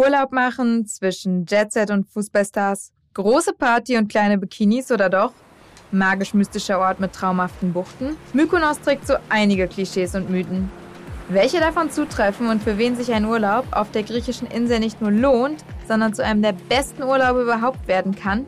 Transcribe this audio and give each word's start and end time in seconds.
Urlaub 0.00 0.32
machen 0.32 0.86
zwischen 0.86 1.44
Jetset 1.44 1.90
und 1.90 2.08
Fußballstars, 2.08 2.90
große 3.12 3.52
Party 3.52 3.98
und 3.98 4.08
kleine 4.08 4.38
Bikinis 4.38 4.90
oder 4.90 5.10
doch? 5.10 5.32
Magisch-mystischer 5.92 6.78
Ort 6.78 7.00
mit 7.00 7.12
traumhaften 7.12 7.74
Buchten? 7.74 8.16
Mykonos 8.32 8.80
trägt 8.80 9.06
so 9.06 9.16
einige 9.28 9.68
Klischees 9.68 10.14
und 10.14 10.30
Mythen. 10.30 10.70
Welche 11.28 11.60
davon 11.60 11.90
zutreffen 11.90 12.48
und 12.48 12.62
für 12.62 12.78
wen 12.78 12.96
sich 12.96 13.12
ein 13.12 13.26
Urlaub 13.26 13.66
auf 13.72 13.90
der 13.90 14.02
griechischen 14.02 14.48
Insel 14.48 14.80
nicht 14.80 15.02
nur 15.02 15.10
lohnt, 15.10 15.66
sondern 15.86 16.14
zu 16.14 16.24
einem 16.24 16.40
der 16.40 16.54
besten 16.70 17.02
Urlaube 17.02 17.42
überhaupt 17.42 17.86
werden 17.86 18.14
kann, 18.14 18.46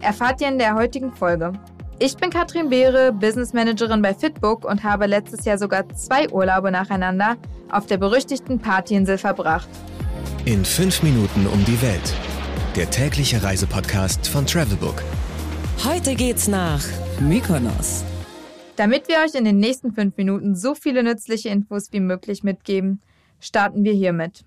erfahrt 0.00 0.40
ihr 0.40 0.48
in 0.48 0.58
der 0.58 0.74
heutigen 0.74 1.12
Folge. 1.12 1.52
Ich 2.00 2.16
bin 2.16 2.30
Katrin 2.30 2.70
Beere, 2.70 3.12
Business 3.12 3.52
Managerin 3.52 4.02
bei 4.02 4.14
Fitbook 4.14 4.64
und 4.64 4.82
habe 4.82 5.06
letztes 5.06 5.44
Jahr 5.44 5.58
sogar 5.58 5.88
zwei 5.90 6.28
Urlaube 6.28 6.72
nacheinander 6.72 7.36
auf 7.70 7.86
der 7.86 7.98
berüchtigten 7.98 8.58
Partyinsel 8.58 9.16
verbracht. 9.16 9.68
In 10.48 10.64
fünf 10.64 11.02
Minuten 11.02 11.46
um 11.46 11.62
die 11.66 11.82
Welt. 11.82 12.14
Der 12.74 12.88
tägliche 12.88 13.42
Reisepodcast 13.42 14.28
von 14.28 14.46
Travelbook. 14.46 15.02
Heute 15.84 16.14
geht's 16.14 16.48
nach 16.48 16.82
Mykonos. 17.20 18.02
Damit 18.76 19.08
wir 19.08 19.16
euch 19.16 19.34
in 19.34 19.44
den 19.44 19.58
nächsten 19.58 19.92
fünf 19.92 20.16
Minuten 20.16 20.56
so 20.56 20.74
viele 20.74 21.02
nützliche 21.02 21.50
Infos 21.50 21.92
wie 21.92 22.00
möglich 22.00 22.44
mitgeben, 22.44 23.02
starten 23.40 23.84
wir 23.84 23.92
hiermit. 23.92 24.46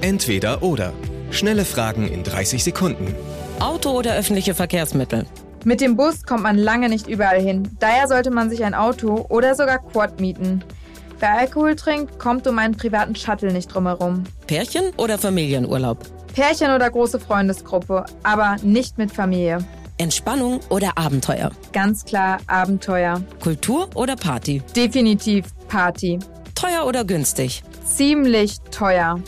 Entweder 0.00 0.62
oder. 0.62 0.94
Schnelle 1.30 1.66
Fragen 1.66 2.08
in 2.08 2.24
30 2.24 2.64
Sekunden. 2.64 3.14
Auto 3.60 3.90
oder 3.90 4.14
öffentliche 4.14 4.54
Verkehrsmittel? 4.54 5.26
Mit 5.66 5.82
dem 5.82 5.98
Bus 5.98 6.22
kommt 6.22 6.44
man 6.44 6.56
lange 6.56 6.88
nicht 6.88 7.08
überall 7.08 7.42
hin. 7.42 7.76
Daher 7.78 8.08
sollte 8.08 8.30
man 8.30 8.48
sich 8.48 8.64
ein 8.64 8.72
Auto 8.72 9.26
oder 9.28 9.54
sogar 9.54 9.80
Quad 9.80 10.18
mieten. 10.18 10.64
Wer 11.18 11.38
Alkohol 11.38 11.76
trinkt, 11.76 12.18
kommt 12.18 12.46
um 12.46 12.58
einen 12.58 12.76
privaten 12.76 13.14
Shuttle 13.14 13.52
nicht 13.52 13.74
drumherum. 13.74 14.24
Pärchen 14.46 14.90
oder 14.98 15.18
Familienurlaub? 15.18 15.98
Pärchen 16.34 16.70
oder 16.72 16.90
große 16.90 17.18
Freundesgruppe, 17.18 18.04
aber 18.22 18.56
nicht 18.62 18.98
mit 18.98 19.10
Familie. 19.10 19.64
Entspannung 19.96 20.60
oder 20.68 20.98
Abenteuer? 20.98 21.50
Ganz 21.72 22.04
klar 22.04 22.38
Abenteuer. 22.46 23.22
Kultur 23.40 23.88
oder 23.94 24.14
Party? 24.14 24.62
Definitiv 24.74 25.46
Party. 25.68 26.18
Teuer 26.54 26.84
oder 26.86 27.04
günstig? 27.04 27.62
Ziemlich 27.84 28.60
teuer. 28.70 29.18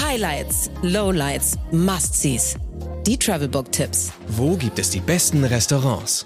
Highlights, 0.00 0.70
Lowlights, 0.82 1.58
Must-Sees. 1.72 2.56
Die 3.06 3.18
Travelbook-Tipps. 3.18 4.12
Wo 4.28 4.56
gibt 4.56 4.78
es 4.78 4.90
die 4.90 5.00
besten 5.00 5.42
Restaurants? 5.42 6.24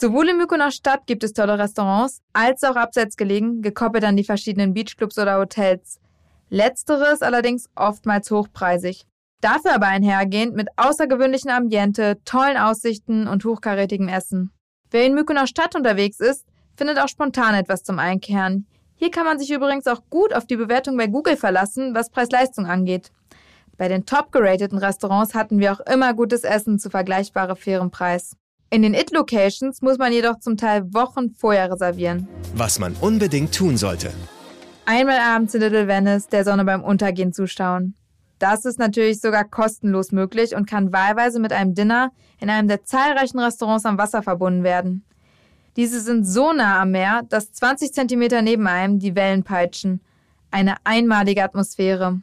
Sowohl 0.00 0.30
in 0.30 0.38
Mykonos 0.38 0.76
Stadt 0.76 1.06
gibt 1.06 1.22
es 1.24 1.34
tolle 1.34 1.58
Restaurants, 1.58 2.22
als 2.32 2.64
auch 2.64 2.76
abseits 2.76 3.18
gelegen, 3.18 3.60
gekoppelt 3.60 4.02
an 4.02 4.16
die 4.16 4.24
verschiedenen 4.24 4.72
Beachclubs 4.72 5.18
oder 5.18 5.36
Hotels. 5.38 6.00
Letzteres 6.48 7.20
allerdings 7.20 7.68
oftmals 7.76 8.30
hochpreisig. 8.30 9.04
Dafür 9.42 9.74
aber 9.74 9.88
einhergehend 9.88 10.56
mit 10.56 10.68
außergewöhnlichem 10.76 11.50
Ambiente, 11.50 12.16
tollen 12.24 12.56
Aussichten 12.56 13.28
und 13.28 13.44
hochkarätigem 13.44 14.08
Essen. 14.08 14.52
Wer 14.90 15.04
in 15.04 15.12
Mykonos 15.12 15.50
Stadt 15.50 15.76
unterwegs 15.76 16.18
ist, 16.18 16.46
findet 16.78 16.98
auch 16.98 17.08
spontan 17.08 17.54
etwas 17.54 17.82
zum 17.82 17.98
Einkehren. 17.98 18.66
Hier 18.94 19.10
kann 19.10 19.26
man 19.26 19.38
sich 19.38 19.50
übrigens 19.50 19.86
auch 19.86 20.00
gut 20.08 20.32
auf 20.32 20.46
die 20.46 20.56
Bewertung 20.56 20.96
bei 20.96 21.08
Google 21.08 21.36
verlassen, 21.36 21.94
was 21.94 22.08
Preis-Leistung 22.08 22.64
angeht. 22.64 23.12
Bei 23.76 23.88
den 23.88 24.06
top 24.06 24.32
gerateten 24.32 24.78
Restaurants 24.78 25.34
hatten 25.34 25.58
wir 25.58 25.74
auch 25.74 25.80
immer 25.80 26.14
gutes 26.14 26.44
Essen 26.44 26.78
zu 26.78 26.88
vergleichbare 26.88 27.54
fairem 27.54 27.90
Preis. 27.90 28.39
In 28.72 28.82
den 28.82 28.94
It-Locations 28.94 29.82
muss 29.82 29.98
man 29.98 30.12
jedoch 30.12 30.38
zum 30.38 30.56
Teil 30.56 30.94
Wochen 30.94 31.30
vorher 31.34 31.72
reservieren. 31.72 32.28
Was 32.54 32.78
man 32.78 32.94
unbedingt 33.00 33.52
tun 33.52 33.76
sollte. 33.76 34.12
Einmal 34.86 35.18
abends 35.18 35.54
in 35.54 35.60
Little 35.60 35.88
Venice 35.88 36.28
der 36.28 36.44
Sonne 36.44 36.64
beim 36.64 36.84
Untergehen 36.84 37.32
zuschauen. 37.32 37.94
Das 38.38 38.64
ist 38.64 38.78
natürlich 38.78 39.20
sogar 39.20 39.42
kostenlos 39.42 40.12
möglich 40.12 40.54
und 40.54 40.70
kann 40.70 40.92
wahlweise 40.92 41.40
mit 41.40 41.52
einem 41.52 41.74
Dinner 41.74 42.12
in 42.38 42.48
einem 42.48 42.68
der 42.68 42.84
zahlreichen 42.84 43.40
Restaurants 43.40 43.86
am 43.86 43.98
Wasser 43.98 44.22
verbunden 44.22 44.62
werden. 44.62 45.04
Diese 45.76 46.00
sind 46.00 46.24
so 46.24 46.52
nah 46.52 46.80
am 46.80 46.92
Meer, 46.92 47.22
dass 47.28 47.52
20 47.52 47.92
Zentimeter 47.92 48.40
neben 48.40 48.68
einem 48.68 49.00
die 49.00 49.16
Wellen 49.16 49.42
peitschen. 49.42 50.00
Eine 50.52 50.76
einmalige 50.84 51.42
Atmosphäre. 51.42 52.22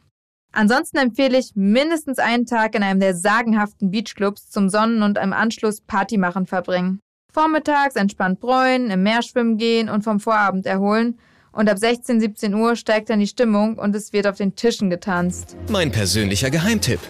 Ansonsten 0.52 0.96
empfehle 0.96 1.38
ich 1.38 1.52
mindestens 1.54 2.18
einen 2.18 2.46
Tag 2.46 2.74
in 2.74 2.82
einem 2.82 3.00
der 3.00 3.14
sagenhaften 3.14 3.90
Beachclubs 3.90 4.48
zum 4.48 4.68
Sonnen- 4.68 5.02
und 5.02 5.18
im 5.18 5.32
Anschluss 5.32 5.80
Party 5.80 6.16
machen 6.16 6.46
verbringen. 6.46 7.00
Vormittags 7.32 7.96
entspannt 7.96 8.40
bräunen, 8.40 8.90
im 8.90 9.02
Meer 9.02 9.22
schwimmen 9.22 9.58
gehen 9.58 9.88
und 9.88 10.02
vom 10.02 10.18
Vorabend 10.18 10.66
erholen. 10.66 11.18
Und 11.52 11.68
ab 11.68 11.78
16, 11.78 12.20
17 12.20 12.54
Uhr 12.54 12.76
steigt 12.76 13.10
dann 13.10 13.20
die 13.20 13.26
Stimmung 13.26 13.78
und 13.78 13.94
es 13.94 14.12
wird 14.12 14.26
auf 14.26 14.36
den 14.36 14.54
Tischen 14.54 14.90
getanzt. 14.90 15.56
Mein 15.70 15.92
persönlicher 15.92 16.50
Geheimtipp. 16.50 17.00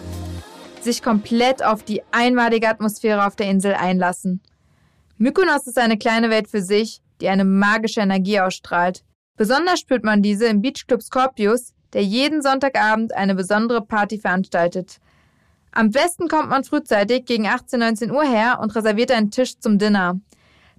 Sich 0.81 1.01
komplett 1.01 1.63
auf 1.63 1.83
die 1.83 2.01
einmalige 2.11 2.67
Atmosphäre 2.67 3.25
auf 3.25 3.35
der 3.35 3.49
Insel 3.49 3.73
einlassen. 3.73 4.41
Mykonos 5.17 5.67
ist 5.67 5.77
eine 5.77 5.97
kleine 5.97 6.29
Welt 6.29 6.47
für 6.47 6.61
sich, 6.61 7.01
die 7.21 7.29
eine 7.29 7.45
magische 7.45 8.01
Energie 8.01 8.39
ausstrahlt. 8.39 9.03
Besonders 9.35 9.79
spürt 9.79 10.03
man 10.03 10.21
diese 10.21 10.45
im 10.47 10.61
Beachclub 10.61 11.01
Scorpius, 11.01 11.73
der 11.93 12.03
jeden 12.03 12.41
Sonntagabend 12.41 13.15
eine 13.15 13.35
besondere 13.35 13.81
Party 13.81 14.19
veranstaltet. 14.19 14.99
Am 15.71 15.91
besten 15.91 16.27
kommt 16.27 16.49
man 16.49 16.63
frühzeitig 16.63 17.25
gegen 17.25 17.47
18, 17.47 17.79
19 17.79 18.11
Uhr 18.11 18.23
her 18.23 18.59
und 18.61 18.75
reserviert 18.75 19.11
einen 19.11 19.31
Tisch 19.31 19.59
zum 19.59 19.77
Dinner. 19.77 20.19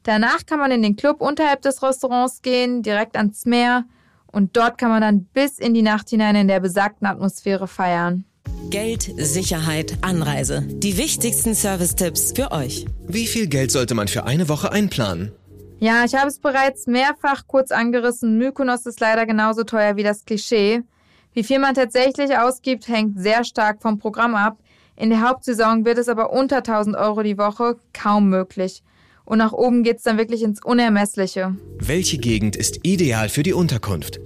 Danach 0.03 0.47
kann 0.47 0.59
man 0.59 0.71
in 0.71 0.82
den 0.82 0.97
Club 0.97 1.21
unterhalb 1.21 1.62
des 1.62 1.82
Restaurants 1.82 2.43
gehen, 2.43 2.82
direkt 2.82 3.16
ans 3.16 3.44
Meer 3.44 3.84
und 4.32 4.56
dort 4.56 4.78
kann 4.78 4.91
man 4.91 5.03
dann 5.03 5.25
bis 5.25 5.59
in 5.59 5.75
die 5.75 5.82
Nacht 5.82 6.10
hinein 6.10 6.37
in 6.37 6.48
der 6.48 6.60
besagten 6.60 7.06
Atmosphäre 7.06 7.69
feiern. 7.69 8.25
Geld, 8.71 9.10
Sicherheit, 9.16 9.98
Anreise. 10.00 10.62
Die 10.62 10.97
wichtigsten 10.97 11.54
Service-Tipps 11.54 12.32
für 12.34 12.53
euch. 12.53 12.87
Wie 13.06 13.27
viel 13.27 13.48
Geld 13.48 13.72
sollte 13.72 13.94
man 13.94 14.09
für 14.09 14.25
eine 14.25 14.48
Woche 14.48 14.71
einplanen? 14.72 15.32
Ja, 15.81 16.04
ich 16.04 16.15
habe 16.15 16.28
es 16.28 16.38
bereits 16.38 16.87
mehrfach 16.87 17.47
kurz 17.47 17.71
angerissen. 17.71 18.38
Mykonos 18.38 18.87
ist 18.87 19.00
leider 19.00 19.27
genauso 19.27 19.65
teuer 19.65 19.97
wie 19.97 20.03
das 20.03 20.25
Klischee. 20.25 20.82
Wie 21.33 21.45
viel 21.45 21.61
man 21.61 21.75
tatsächlich 21.75 22.37
ausgibt, 22.37 22.89
hängt 22.89 23.21
sehr 23.21 23.45
stark 23.45 23.81
vom 23.81 23.99
Programm 23.99 24.35
ab. 24.35 24.59
In 24.97 25.11
der 25.11 25.27
Hauptsaison 25.27 25.85
wird 25.85 25.99
es 25.99 26.09
aber 26.09 26.33
unter 26.33 26.59
1000 26.59 26.97
Euro 26.97 27.23
die 27.23 27.39
Woche 27.39 27.77
kaum 27.93 28.29
möglich. 28.29 28.83
Und 29.25 29.39
nach 29.39 29.53
oben 29.53 29.85
geht's 29.85 30.03
dann 30.03 30.19
wirklich 30.19 30.43
ins 30.43 30.63
Unermessliche. 30.63 31.57
Welche 31.79 32.19
Gegend 32.19 32.57
ist 32.57 32.81
ideal 32.83 33.29
für 33.29 33.45
die 33.45 33.53
Unterkunft? 33.53 34.19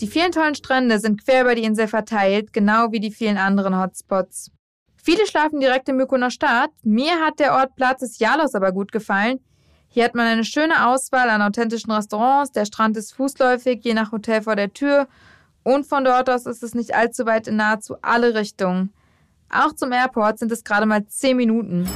Die 0.00 0.06
vielen 0.06 0.32
tollen 0.32 0.54
Strände 0.54 0.98
sind 0.98 1.22
quer 1.22 1.42
über 1.42 1.54
die 1.54 1.64
Insel 1.64 1.86
verteilt, 1.86 2.54
genau 2.54 2.90
wie 2.90 3.00
die 3.00 3.10
vielen 3.10 3.36
anderen 3.36 3.78
Hotspots. 3.78 4.50
Viele 4.96 5.26
schlafen 5.26 5.60
direkt 5.60 5.90
in 5.90 5.96
Mykonos 5.96 6.32
Stadt. 6.32 6.70
Mir 6.82 7.20
hat 7.20 7.38
der 7.38 7.52
Ort 7.52 7.76
Platz 7.76 8.00
des 8.00 8.18
Jalos 8.18 8.54
aber 8.54 8.72
gut 8.72 8.92
gefallen. 8.92 9.40
Hier 9.88 10.04
hat 10.04 10.14
man 10.14 10.26
eine 10.26 10.44
schöne 10.44 10.88
Auswahl 10.88 11.28
an 11.28 11.42
authentischen 11.42 11.90
Restaurants, 11.90 12.52
der 12.52 12.64
Strand 12.64 12.96
ist 12.96 13.12
fußläufig, 13.12 13.80
je 13.82 13.92
nach 13.92 14.12
Hotel 14.12 14.40
vor 14.40 14.56
der 14.56 14.72
Tür 14.72 15.08
und 15.62 15.86
von 15.86 16.04
dort 16.04 16.30
aus 16.30 16.46
ist 16.46 16.62
es 16.62 16.74
nicht 16.74 16.94
allzu 16.94 17.26
weit 17.26 17.48
in 17.48 17.56
nahezu 17.56 17.96
alle 18.02 18.34
Richtungen. 18.34 18.92
Auch 19.50 19.72
zum 19.74 19.92
Airport 19.92 20.38
sind 20.38 20.52
es 20.52 20.64
gerade 20.64 20.86
mal 20.86 21.04
10 21.06 21.36
Minuten. 21.36 21.88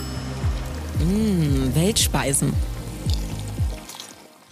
Mmh, 0.98 1.74
Weltspeisen. 1.74 2.52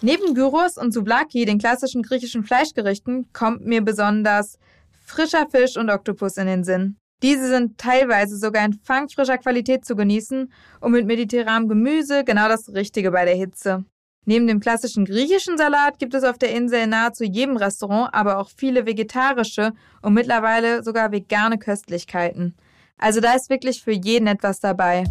Neben 0.01 0.33
Gyros 0.35 0.77
und 0.77 0.93
Souvlaki, 0.93 1.45
den 1.45 1.59
klassischen 1.59 2.03
griechischen 2.03 2.43
Fleischgerichten, 2.43 3.31
kommt 3.31 3.65
mir 3.65 3.81
besonders 3.81 4.57
frischer 5.05 5.47
Fisch 5.49 5.77
und 5.77 5.89
Oktopus 5.89 6.37
in 6.37 6.47
den 6.47 6.63
Sinn. 6.63 6.97
Diese 7.21 7.47
sind 7.47 7.77
teilweise 7.77 8.37
sogar 8.37 8.65
in 8.65 8.73
fangfrischer 8.73 9.37
Qualität 9.37 9.85
zu 9.85 9.95
genießen 9.95 10.51
und 10.81 10.91
mit 10.91 11.05
mediterranem 11.05 11.69
Gemüse 11.69 12.25
genau 12.25 12.49
das 12.49 12.73
Richtige 12.73 13.11
bei 13.11 13.23
der 13.23 13.35
Hitze. 13.35 13.85
Neben 14.25 14.47
dem 14.47 14.59
klassischen 14.61 15.05
griechischen 15.05 15.57
Salat 15.57 15.99
gibt 15.99 16.13
es 16.13 16.23
auf 16.23 16.37
der 16.37 16.55
Insel 16.55 16.83
in 16.83 16.91
nahezu 16.91 17.25
jedem 17.25 17.57
Restaurant 17.57 18.13
aber 18.13 18.37
auch 18.37 18.49
viele 18.55 18.85
vegetarische 18.85 19.73
und 20.01 20.13
mittlerweile 20.13 20.83
sogar 20.83 21.11
vegane 21.11 21.57
Köstlichkeiten. 21.57 22.55
Also 22.97 23.19
da 23.19 23.33
ist 23.33 23.49
wirklich 23.49 23.83
für 23.83 23.91
jeden 23.91 24.27
etwas 24.27 24.61
dabei. 24.61 25.03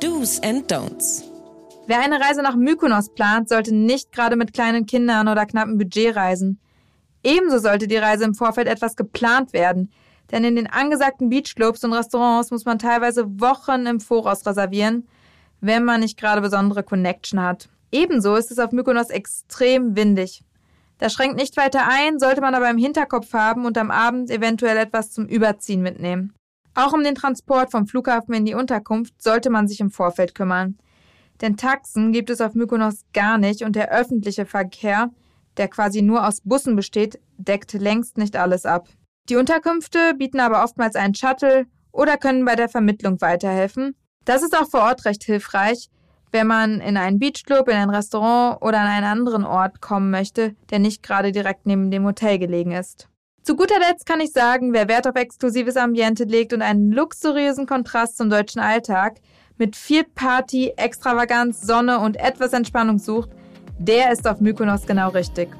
Do's 0.00 0.40
and 0.42 0.72
Don'ts. 0.72 1.22
Wer 1.86 2.00
eine 2.00 2.18
Reise 2.18 2.42
nach 2.42 2.56
Mykonos 2.56 3.10
plant, 3.10 3.50
sollte 3.50 3.74
nicht 3.74 4.10
gerade 4.10 4.36
mit 4.36 4.54
kleinen 4.54 4.86
Kindern 4.86 5.28
oder 5.28 5.44
knappen 5.44 5.76
Budget 5.76 6.16
reisen. 6.16 6.58
Ebenso 7.22 7.58
sollte 7.58 7.88
die 7.88 7.96
Reise 7.96 8.24
im 8.24 8.34
Vorfeld 8.34 8.68
etwas 8.68 8.96
geplant 8.96 9.52
werden, 9.52 9.90
denn 10.30 10.44
in 10.44 10.56
den 10.56 10.66
angesagten 10.66 11.28
Beachclubs 11.28 11.84
und 11.84 11.92
Restaurants 11.92 12.50
muss 12.50 12.64
man 12.64 12.78
teilweise 12.78 13.38
Wochen 13.38 13.84
im 13.86 14.00
Voraus 14.00 14.46
reservieren, 14.46 15.06
wenn 15.60 15.84
man 15.84 16.00
nicht 16.00 16.18
gerade 16.18 16.40
besondere 16.40 16.82
Connection 16.82 17.42
hat. 17.42 17.68
Ebenso 17.94 18.34
ist 18.34 18.50
es 18.50 18.58
auf 18.58 18.72
Mykonos 18.72 19.08
extrem 19.08 19.94
windig. 19.94 20.42
Das 20.98 21.12
schränkt 21.12 21.36
nicht 21.36 21.56
weiter 21.56 21.86
ein, 21.88 22.18
sollte 22.18 22.40
man 22.40 22.56
aber 22.56 22.68
im 22.68 22.76
Hinterkopf 22.76 23.32
haben 23.32 23.66
und 23.66 23.78
am 23.78 23.92
Abend 23.92 24.30
eventuell 24.30 24.76
etwas 24.76 25.12
zum 25.12 25.26
Überziehen 25.26 25.80
mitnehmen. 25.80 26.32
Auch 26.74 26.92
um 26.92 27.04
den 27.04 27.14
Transport 27.14 27.70
vom 27.70 27.86
Flughafen 27.86 28.34
in 28.34 28.44
die 28.44 28.54
Unterkunft 28.54 29.22
sollte 29.22 29.48
man 29.48 29.68
sich 29.68 29.78
im 29.78 29.92
Vorfeld 29.92 30.34
kümmern. 30.34 30.76
Denn 31.40 31.56
Taxen 31.56 32.10
gibt 32.10 32.30
es 32.30 32.40
auf 32.40 32.54
Mykonos 32.54 33.04
gar 33.12 33.38
nicht 33.38 33.62
und 33.62 33.76
der 33.76 33.92
öffentliche 33.92 34.44
Verkehr, 34.44 35.10
der 35.56 35.68
quasi 35.68 36.02
nur 36.02 36.26
aus 36.26 36.40
Bussen 36.40 36.74
besteht, 36.74 37.20
deckt 37.36 37.74
längst 37.74 38.18
nicht 38.18 38.34
alles 38.34 38.66
ab. 38.66 38.88
Die 39.28 39.36
Unterkünfte 39.36 40.14
bieten 40.18 40.40
aber 40.40 40.64
oftmals 40.64 40.96
einen 40.96 41.14
Shuttle 41.14 41.66
oder 41.92 42.16
können 42.16 42.44
bei 42.44 42.56
der 42.56 42.68
Vermittlung 42.68 43.20
weiterhelfen. 43.20 43.94
Das 44.24 44.42
ist 44.42 44.58
auch 44.58 44.68
vor 44.68 44.80
Ort 44.80 45.04
recht 45.04 45.22
hilfreich, 45.22 45.90
wenn 46.34 46.48
man 46.48 46.80
in 46.80 46.96
einen 46.96 47.20
Beachclub, 47.20 47.68
in 47.68 47.76
ein 47.76 47.90
Restaurant 47.90 48.60
oder 48.60 48.80
an 48.80 48.88
einen 48.88 49.06
anderen 49.06 49.44
Ort 49.44 49.80
kommen 49.80 50.10
möchte, 50.10 50.54
der 50.70 50.80
nicht 50.80 51.02
gerade 51.02 51.30
direkt 51.30 51.64
neben 51.64 51.92
dem 51.92 52.04
Hotel 52.04 52.38
gelegen 52.38 52.72
ist. 52.72 53.08
Zu 53.44 53.56
guter 53.56 53.78
Letzt 53.78 54.04
kann 54.04 54.20
ich 54.20 54.32
sagen, 54.32 54.72
wer 54.72 54.88
Wert 54.88 55.06
auf 55.06 55.14
exklusives 55.14 55.76
Ambiente 55.76 56.24
legt 56.24 56.52
und 56.52 56.60
einen 56.60 56.90
luxuriösen 56.90 57.66
Kontrast 57.66 58.16
zum 58.16 58.30
deutschen 58.30 58.60
Alltag 58.60 59.20
mit 59.58 59.76
viel 59.76 60.02
Party, 60.02 60.72
Extravaganz, 60.76 61.60
Sonne 61.60 62.00
und 62.00 62.16
etwas 62.16 62.52
Entspannung 62.52 62.98
sucht, 62.98 63.30
der 63.78 64.10
ist 64.10 64.26
auf 64.26 64.40
Mykonos 64.40 64.86
genau 64.86 65.10
richtig. 65.10 65.50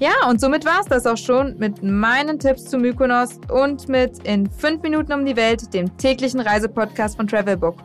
Ja, 0.00 0.28
und 0.28 0.40
somit 0.40 0.64
war 0.64 0.80
es 0.80 0.86
das 0.86 1.06
auch 1.06 1.16
schon 1.16 1.56
mit 1.58 1.84
meinen 1.84 2.40
Tipps 2.40 2.64
zu 2.64 2.78
Mykonos 2.78 3.38
und 3.48 3.88
mit 3.88 4.26
In 4.26 4.50
5 4.50 4.82
Minuten 4.82 5.12
um 5.12 5.24
die 5.24 5.36
Welt, 5.36 5.72
dem 5.72 5.96
täglichen 5.98 6.40
Reisepodcast 6.40 7.16
von 7.16 7.28
Travelbook. 7.28 7.76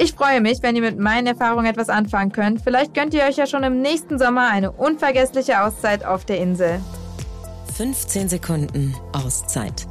Ich 0.00 0.12
freue 0.12 0.40
mich, 0.40 0.62
wenn 0.62 0.76
ihr 0.76 0.82
mit 0.82 0.98
meinen 0.98 1.26
Erfahrungen 1.26 1.66
etwas 1.66 1.88
anfangen 1.88 2.30
könnt. 2.30 2.62
Vielleicht 2.62 2.94
gönnt 2.94 3.14
ihr 3.14 3.24
euch 3.24 3.36
ja 3.36 3.48
schon 3.48 3.64
im 3.64 3.82
nächsten 3.82 4.16
Sommer 4.18 4.48
eine 4.48 4.70
unvergessliche 4.70 5.60
Auszeit 5.62 6.04
auf 6.04 6.24
der 6.24 6.38
Insel. 6.38 6.80
15 7.76 8.28
Sekunden 8.28 8.94
Auszeit 9.12 9.86